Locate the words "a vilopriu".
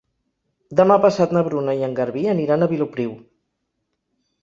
2.63-3.17